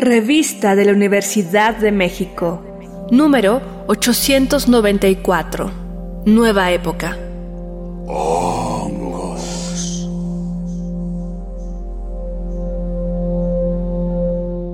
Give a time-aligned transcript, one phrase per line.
[0.00, 2.64] Revista de la Universidad de México.
[3.10, 5.70] Número 894.
[6.24, 7.18] Nueva época.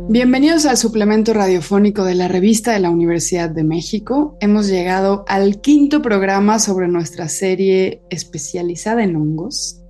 [0.08, 4.36] Bienvenidos al suplemento radiofónico de la revista de la Universidad de México.
[4.38, 9.82] Hemos llegado al quinto programa sobre nuestra serie especializada en hongos,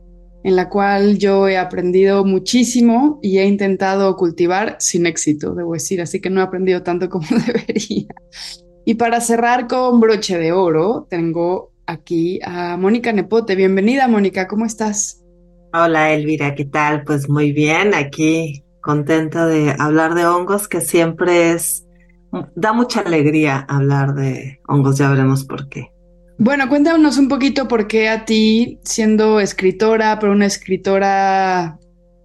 [0.46, 6.00] en la cual yo he aprendido muchísimo y he intentado cultivar sin éxito, debo decir,
[6.00, 8.06] así que no he aprendido tanto como debería.
[8.84, 13.56] Y para cerrar con broche de oro, tengo aquí a Mónica Nepote.
[13.56, 15.20] Bienvenida, Mónica, ¿cómo estás?
[15.72, 17.02] Hola, Elvira, ¿qué tal?
[17.02, 21.88] Pues muy bien, aquí contenta de hablar de hongos, que siempre es,
[22.54, 25.90] da mucha alegría hablar de hongos, ya veremos por qué.
[26.38, 31.78] Bueno, cuéntanos un poquito por qué a ti, siendo escritora, pero una escritora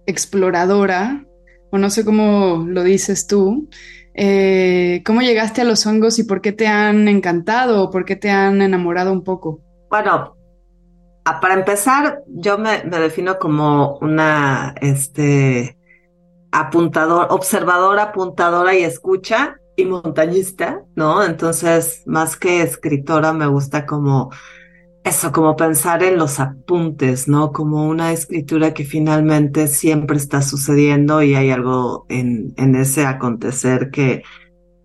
[0.06, 1.24] exploradora,
[1.70, 3.70] o no sé cómo lo dices tú,
[4.14, 8.16] eh, ¿cómo llegaste a los hongos y por qué te han encantado o por qué
[8.16, 9.60] te han enamorado un poco?
[9.88, 10.36] Bueno,
[11.24, 15.78] para empezar, yo me, me defino como una, este,
[16.50, 21.24] apuntador, observador, apuntadora y escucha y montañista, ¿no?
[21.24, 24.30] Entonces, más que escritora, me gusta como
[25.04, 27.52] eso, como pensar en los apuntes, ¿no?
[27.52, 33.90] Como una escritura que finalmente siempre está sucediendo y hay algo en, en ese acontecer
[33.90, 34.22] que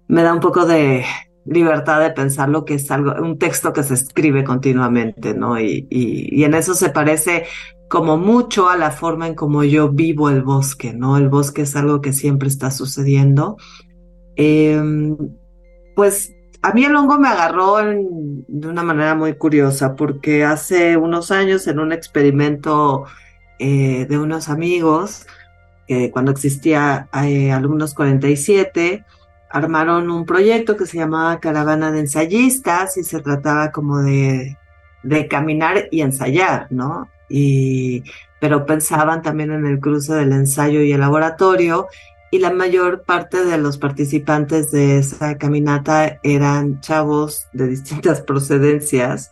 [0.08, 1.06] me da un poco de
[1.46, 5.60] libertad de pensar lo que es algo, un texto que se escribe continuamente, ¿no?
[5.60, 7.46] Y, y, y en eso se parece
[7.90, 11.18] como mucho a la forma en como yo vivo el bosque, ¿no?
[11.18, 13.58] El bosque es algo que siempre está sucediendo.
[14.36, 15.16] Em,
[15.98, 21.32] pues a mí el hongo me agarró de una manera muy curiosa porque hace unos
[21.32, 23.06] años en un experimento
[23.58, 25.26] eh, de unos amigos,
[26.12, 29.06] cuando existía eh, Alumnos 47,
[29.50, 34.56] armaron un proyecto que se llamaba Caravana de Ensayistas y se trataba como de,
[35.02, 37.08] de caminar y ensayar, ¿no?
[37.30, 38.04] y,
[38.40, 41.88] pero pensaban también en el cruce del ensayo y el laboratorio
[42.32, 49.32] y la mayor parte de los participantes de esa caminata eran chavos de distintas procedencias,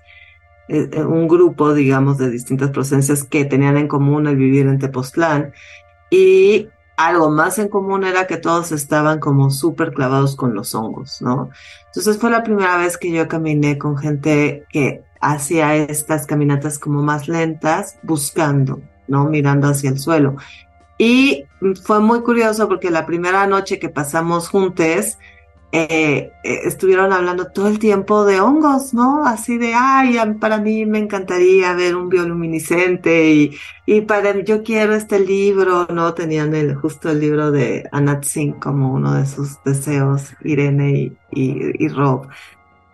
[0.67, 4.79] eh, eh, un grupo, digamos, de distintas procedencias que tenían en común el vivir en
[4.79, 5.53] Tepoztlán
[6.09, 11.21] y algo más en común era que todos estaban como súper clavados con los hongos,
[11.21, 11.49] ¿no?
[11.87, 17.01] Entonces fue la primera vez que yo caminé con gente que hacia estas caminatas como
[17.01, 19.25] más lentas, buscando, ¿no?
[19.25, 20.37] Mirando hacia el suelo.
[20.97, 21.45] Y
[21.83, 25.17] fue muy curioso porque la primera noche que pasamos juntos,
[25.77, 29.25] eh, eh, estuvieron hablando todo el tiempo de hongos, ¿no?
[29.25, 34.95] Así de, ay, para mí me encantaría ver un bioluminiscente y, y para yo quiero
[34.95, 36.13] este libro, ¿no?
[36.13, 41.87] Tenían justo el libro de Anat Singh como uno de sus deseos, Irene y, y
[41.89, 42.27] Rob.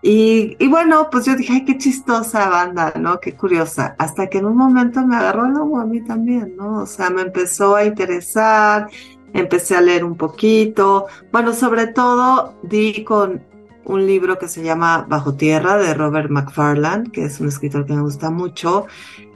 [0.03, 3.19] Y, bueno, pues yo dije, ay, qué chistosa banda, ¿no?
[3.19, 3.95] Qué curiosa.
[3.99, 6.81] Hasta que en un momento me agarró el hongo a mí también, ¿no?
[6.81, 8.87] O sea, me empezó a interesar,
[9.33, 11.05] empecé a leer un poquito.
[11.31, 13.43] Bueno, sobre todo di con
[13.85, 17.93] un libro que se llama Bajo Tierra de Robert McFarland, que es un escritor que
[17.93, 18.87] me gusta mucho.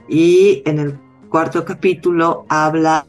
[0.08, 0.98] Y en el
[1.28, 3.06] cuarto capítulo habla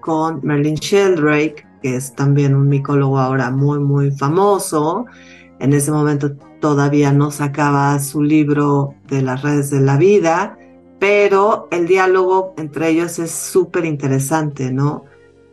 [0.00, 5.06] con Merlin Sheldrake, que es también un micólogo ahora muy, muy famoso.
[5.62, 10.58] En ese momento todavía no sacaba su libro de las redes de la vida,
[10.98, 15.04] pero el diálogo entre ellos es súper interesante, ¿no?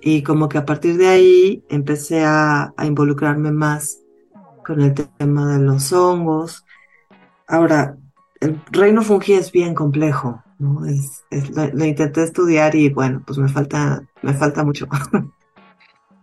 [0.01, 3.99] Y como que a partir de ahí empecé a, involucrarme más
[4.65, 6.65] con el tema de los hongos.
[7.47, 7.95] Ahora,
[8.41, 10.87] el reino fungi es bien complejo, ¿no?
[10.87, 11.23] Es,
[11.55, 14.87] lo, lo, intenté estudiar y bueno, pues me falta, me falta mucho.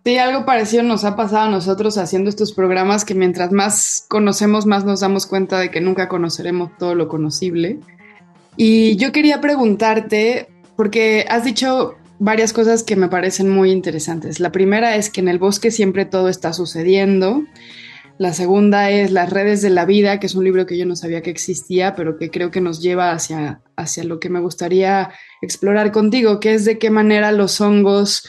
[0.06, 4.64] Sí, algo parecido nos ha pasado a nosotros haciendo estos programas que mientras más conocemos,
[4.64, 7.80] más nos damos cuenta de que nunca conoceremos todo lo conocible.
[8.56, 10.46] Y yo quería preguntarte,
[10.76, 14.38] porque has dicho varias cosas que me parecen muy interesantes.
[14.38, 17.42] La primera es que en el bosque siempre todo está sucediendo.
[18.16, 20.94] La segunda es Las redes de la vida, que es un libro que yo no
[20.94, 25.10] sabía que existía, pero que creo que nos lleva hacia, hacia lo que me gustaría
[25.42, 28.22] explorar contigo, que es de qué manera los hongos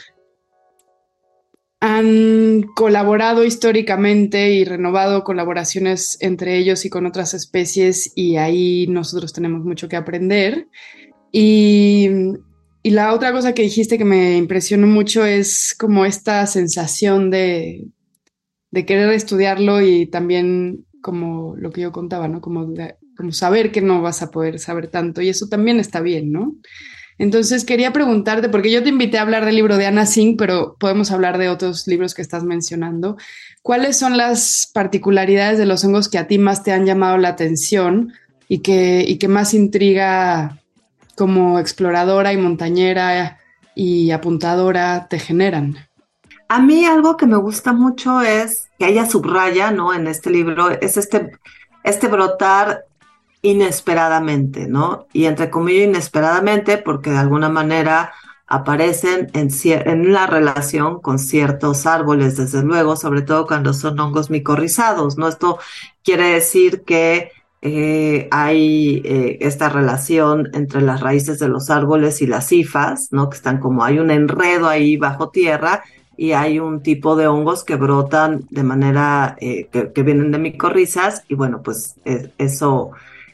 [1.80, 9.32] han colaborado históricamente y renovado colaboraciones entre ellos y con otras especies y ahí nosotros
[9.32, 10.68] tenemos mucho que aprender.
[11.32, 12.10] Y,
[12.82, 17.86] y la otra cosa que dijiste que me impresionó mucho es como esta sensación de,
[18.72, 22.42] de querer estudiarlo y también como lo que yo contaba, ¿no?
[22.42, 22.74] Como,
[23.16, 26.56] como saber que no vas a poder saber tanto y eso también está bien, ¿no?
[27.20, 30.76] Entonces quería preguntarte, porque yo te invité a hablar del libro de Anna Singh, pero
[30.80, 33.18] podemos hablar de otros libros que estás mencionando.
[33.64, 37.30] ¿Cuáles son las particularidades de los hongos que a ti más te han llamado la
[37.30, 38.14] atención
[38.48, 40.60] y que, y que más intriga
[41.16, 43.40] como exploradora y montañera
[43.74, 45.76] y apuntadora te generan?
[46.50, 49.94] A mí algo que me gusta mucho es que ella subraya, ¿no?
[49.94, 51.32] En este libro, es este,
[51.84, 52.86] este brotar
[53.42, 55.08] inesperadamente, ¿no?
[55.14, 58.14] Y entre comillas inesperadamente porque de alguna manera
[58.48, 64.30] aparecen en, en la relación con ciertos árboles, desde luego, sobre todo cuando son hongos
[64.30, 65.28] micorrizados, ¿no?
[65.28, 65.60] Esto
[66.04, 67.32] quiere decir que
[67.62, 73.30] eh, hay eh, esta relación entre las raíces de los árboles y las cifas, ¿no?
[73.30, 75.84] Que están como hay un enredo ahí bajo tierra
[76.16, 81.24] y hay un tipo de hongos que brotan de manera eh, que, vienen de micorrizas
[81.28, 81.96] y bueno, pues
[82.38, 82.92] eso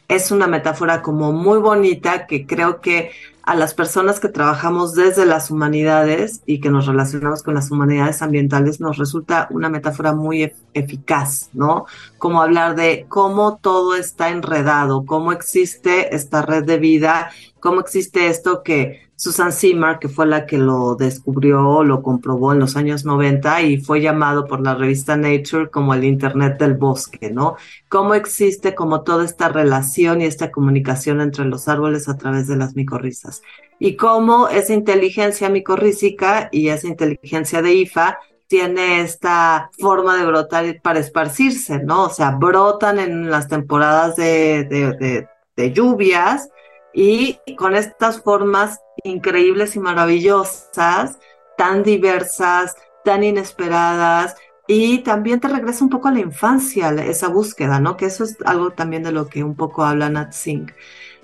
[0.07, 3.11] es una metáfora como muy bonita que creo que
[3.43, 8.21] a las personas que trabajamos desde las humanidades y que nos relacionamos con las humanidades
[8.21, 11.85] ambientales nos resulta una metáfora muy eficaz, ¿no?
[12.17, 18.27] Como hablar de cómo todo está enredado, cómo existe esta red de vida, cómo existe
[18.27, 23.05] esto que Susan Simard, que fue la que lo descubrió, lo comprobó en los años
[23.05, 27.55] 90 y fue llamado por la revista Nature como el Internet del bosque, ¿no?
[27.87, 32.57] Cómo existe como toda esta relación y esta comunicación entre los árboles a través de
[32.57, 33.32] las micorrizas.
[33.79, 40.79] Y cómo esa inteligencia micorrícica y esa inteligencia de IFA tiene esta forma de brotar
[40.81, 42.03] para esparcirse, ¿no?
[42.03, 45.27] O sea, brotan en las temporadas de,
[45.73, 46.49] lluvias
[46.93, 51.17] y con estas formas increíbles y maravillosas,
[51.57, 54.35] tan diversas, tan inesperadas,
[54.67, 57.97] y también te regresa un poco a la infancia, esa búsqueda, ¿no?
[57.97, 60.71] Que eso es algo también de lo que un poco habla Nat Singh.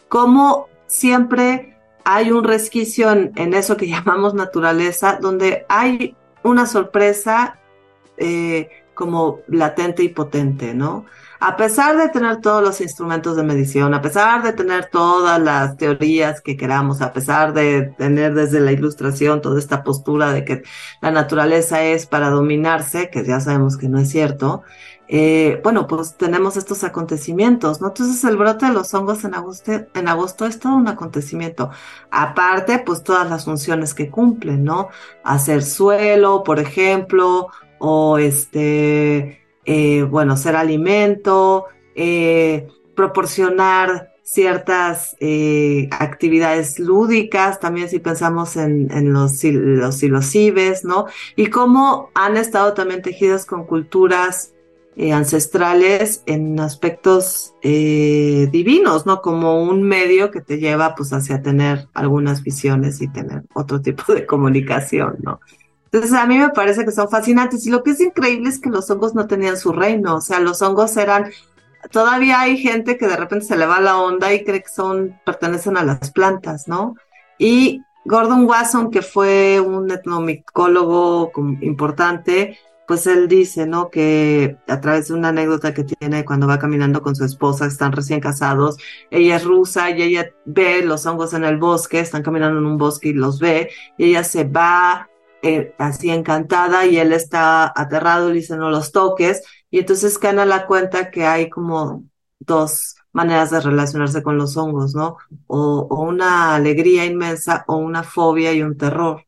[0.10, 7.60] Como siempre hay un resquicio en, eso que llamamos naturaleza, donde hay una sorpresa
[8.18, 11.06] eh, como latente y potente, ¿no?
[11.40, 15.78] a pesar de tener todos los instrumentos de medición, a pesar de tener todas las
[15.78, 20.64] teorías que queramos, a pesar de tener desde la ilustración toda esta postura de que
[21.02, 24.64] la naturaleza es para dominarse, que ya sabemos que no es cierto,
[25.12, 27.88] eh, bueno, pues tenemos estos acontecimientos, ¿no?
[27.88, 31.72] Entonces el brote de los hongos en agosto, en agosto es todo un acontecimiento.
[32.12, 34.90] Aparte, pues todas las funciones que cumplen, ¿no?
[35.24, 37.48] Hacer suelo, por ejemplo,
[37.80, 41.66] o este, eh, bueno, ser alimento,
[41.96, 45.16] eh, proporcionar ciertas
[45.90, 50.36] actividades lúdicas, también si pensamos en, los, los
[50.84, 51.08] ¿no?
[51.36, 54.54] Y cómo han estado también tejidas con culturas
[55.14, 59.22] ancestrales en aspectos divinos, ¿no?
[59.22, 64.14] Como un medio que te lleva pues hacia tener algunas visiones y tener otro tipo
[64.14, 65.40] de comunicación, ¿no?
[65.92, 68.70] Entonces a mí me parece que son fascinantes y lo que es increíble es que
[68.70, 71.32] los hongos no tenían su reino, o sea, los hongos eran,
[71.92, 75.20] todavía hay gente que de repente se le va la onda y cree que son,
[75.26, 76.96] pertenecen a las plantas, ¿no?
[77.40, 81.32] Y Gordon Wasson, que fue un etnomicólogo
[81.62, 83.92] importante, pues él dice, ¿no?
[83.92, 87.92] Que a través de una anécdota que tiene cuando va caminando con su esposa, están
[87.92, 88.78] recién casados,
[89.12, 92.80] ella es rusa y ella ve los hongos en el bosque, están caminando en un
[92.80, 95.08] bosque y los ve, y ella se va
[95.44, 100.46] eh, así encantada y él está aterrado, le dice no los toques y entonces Cana
[100.46, 102.06] la cuenta que hay como
[102.40, 105.18] dos maneras de relacionarse con los hongos, ¿no?
[105.46, 109.28] O, una alegría inmensa o una fobia y un terror.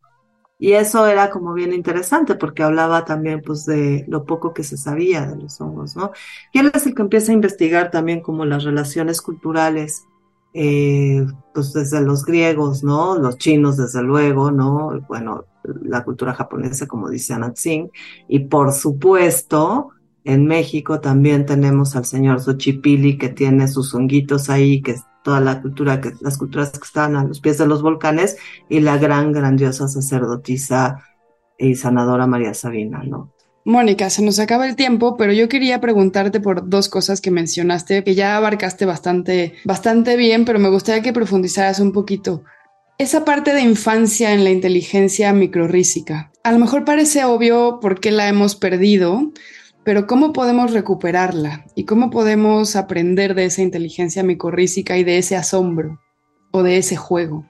[0.62, 4.78] Y eso era como bien interesante porque hablaba también pues de lo poco que se
[4.78, 6.12] sabía de los hongos, ¿no?
[6.54, 10.06] Y él es el que empieza a investigar también como las relaciones culturales
[10.54, 13.18] eh, pues desde los griegos, ¿no?
[13.18, 15.02] Los chinos, desde luego, ¿no?
[15.08, 15.46] Bueno,
[15.82, 17.90] la cultura japonesa, como dice Anat Singh,
[18.28, 19.90] y por supuesto,
[20.24, 25.62] en México también tenemos al señor Xochipili que tiene sus honguitos ahí, que toda la
[25.62, 28.38] cultura, que, las culturas que están a los pies de los volcanes,
[28.70, 31.00] y la gran, grandiosa sacerdotisa
[31.58, 33.32] y sanadora María Sabina, ¿no?
[33.64, 38.04] Mónica, se nos acaba el tiempo, pero yo quería preguntarte por dos cosas que mencionaste,
[38.04, 42.44] que ya abarcaste bastante, bastante bien, pero me gustaría que profundizaras un poquito.
[42.98, 46.32] Esa parte de infancia en la inteligencia microrrísica.
[46.44, 49.32] A lo mejor parece obvio por qué la hemos perdido,
[49.84, 51.66] pero ¿cómo podemos recuperarla?
[51.76, 56.00] ¿Y cómo podemos aprender de esa inteligencia microrrísica y de ese asombro
[56.52, 57.46] o de ese juego?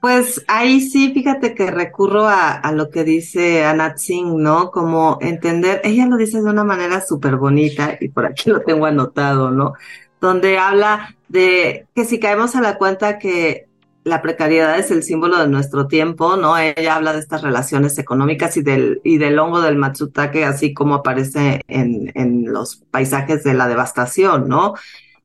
[0.00, 4.72] Pues ahí sí, fíjate que recurro a, lo que dice Anat Singh, ¿no?
[4.72, 8.86] Como entender, ella lo dice de una manera súper bonita y por aquí lo tengo
[8.86, 9.74] anotado, ¿no?
[10.20, 13.68] Donde habla de que si caemos a la cuenta que
[14.04, 16.58] la precariedad es el símbolo de nuestro tiempo, ¿no?
[16.58, 20.96] Ella habla de estas relaciones económicas y del, y del hongo del Matsutake, así como
[20.96, 24.74] aparece en, en los paisajes de la devastación, ¿no?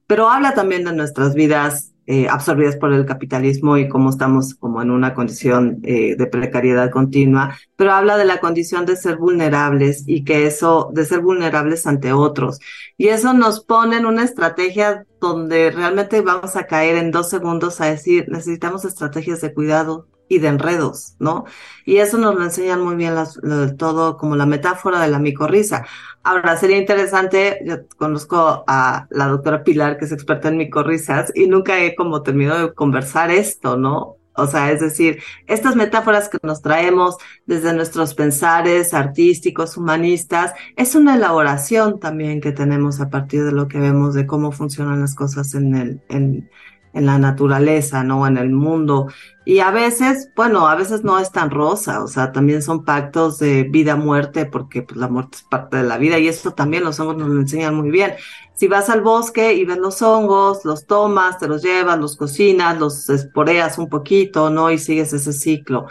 [0.06, 4.82] Pero habla también de nuestras vidas eh, absorbidas por el capitalismo y cómo estamos como
[4.82, 10.04] en una condición eh, de precariedad continua, pero habla de la condición de ser vulnerables
[10.08, 12.60] y que eso, de ser vulnerables ante otros.
[12.98, 17.82] Y eso nos pone en una estrategia donde realmente vamos a caer en dos segundos
[17.82, 21.46] a decir, necesitamos estrategias de cuidado y de enredos, ¿no?
[21.86, 23.40] Y eso nos lo enseñan muy bien las,
[23.78, 25.86] todo como la metáfora de la micorriza.
[26.24, 31.48] Ahora, sería interesante, yo conozco a la doctora Pilar, que es experta en micorrizas, y
[31.48, 34.18] nunca he como terminado de conversar esto, ¿no?
[34.38, 37.18] O sea, es decir, estas metáforas que nos traemos
[37.48, 43.68] desde nuestros pensares artísticos, humanistas, es una elaboración también que tenemos a partir de lo
[43.68, 46.52] que vemos de cómo funcionan las cosas en el, en,
[46.94, 48.26] en la naturaleza, ¿no?
[48.28, 49.08] En el mundo.
[49.46, 53.40] Y a veces, bueno, a veces no es tan rosa, o sea, también son pactos
[53.40, 57.00] de vida-muerte, porque pues, la muerte es parte de la vida y eso también los
[57.00, 58.14] hongos nos lo enseñan muy bien.
[58.56, 62.80] Si vas al bosque y ves los hongos, los tomas, te los llevas, los cocinas,
[62.80, 64.72] los esporeas un poquito, ¿no?
[64.72, 65.88] Y sigues ese ciclo.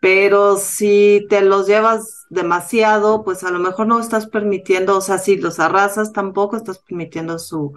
[0.00, 5.18] Pero si te los llevas demasiado, pues a lo mejor no estás permitiendo, o sea,
[5.18, 7.74] si los arrasas, tampoco estás permitiendo su,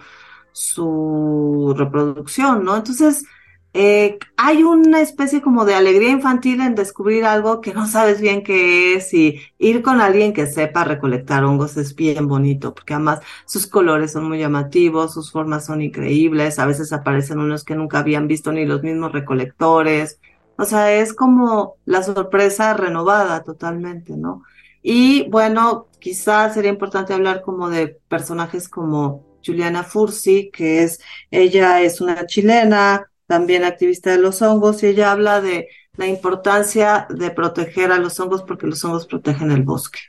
[0.57, 2.75] su reproducción, ¿no?
[2.75, 3.25] Entonces,
[3.73, 8.43] eh, hay una especie como de alegría infantil en descubrir algo que no sabes bien
[8.43, 13.19] qué es y ir con alguien que sepa recolectar hongos es bien bonito, porque además
[13.45, 17.99] sus colores son muy llamativos, sus formas son increíbles, a veces aparecen unos que nunca
[17.99, 20.19] habían visto ni los mismos recolectores,
[20.57, 24.41] o sea, es como la sorpresa renovada totalmente, ¿no?
[24.81, 30.99] Y bueno, quizás sería importante hablar como de personajes como Juliana Fursi, que es,
[31.31, 35.67] ella es una chilena, también activista de los hongos, y ella habla de
[35.97, 39.99] la importancia de proteger a los hongos porque los hongos protegen el bosque.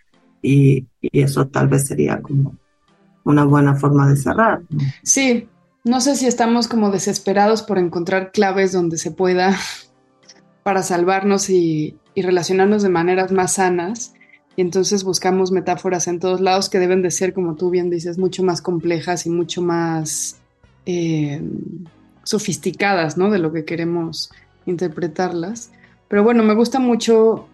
[0.42, 2.56] Y, eso tal vez sería como
[3.24, 4.62] una buena forma de cerrar.
[5.02, 5.48] Sí,
[5.84, 9.56] no sé si estamos como desesperados por encontrar claves donde se pueda
[10.62, 14.14] para salvarnos y, y relacionarnos de maneras más sanas
[14.58, 18.18] y entonces buscamos metáforas en todos lados que deben de ser, como tú bien dices,
[18.18, 20.40] mucho más complejas y mucho más
[20.84, 21.40] eh,
[22.24, 23.30] sofisticadas, ¿no?
[23.30, 24.32] De lo que queremos
[24.66, 25.70] interpretarlas.
[26.08, 27.46] Pero bueno, me gusta mucho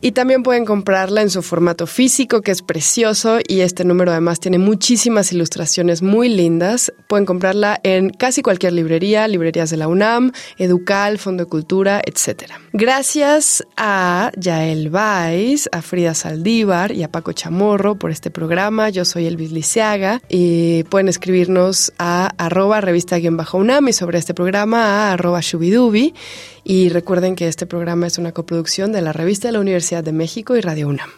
[0.00, 4.40] y también pueden comprarla en su formato físico, que es precioso, y este número además
[4.40, 6.92] tiene muchísimas ilustraciones muy lindas.
[7.06, 12.52] Pueden comprarla en casi cualquier librería, librerías de la UNAM, Educal, Fondo de Cultura, etc.
[12.72, 18.88] Gracias a Yael Vais, a Frida Saldívar y a Paco Chamorro por este programa.
[18.88, 25.12] Yo soy Elvis Liceaga y pueden escribirnos a arroba revista-unam y sobre este programa a
[25.12, 26.14] arroba shubidubi.
[26.62, 29.60] Y recuerden que este programa es una coproducción de la revista de la
[29.90, 31.10] De México y Radio UNAM.